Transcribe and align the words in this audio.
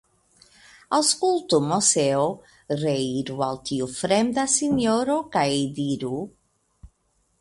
Aŭskultu, 0.99 1.59
Moseo; 1.71 2.23
reiru 2.85 3.37
al 3.49 3.61
tiu 3.71 3.91
fremda 3.99 4.47
sinjoro 4.55 5.19
kaj 5.37 5.47
diruk 5.81 6.91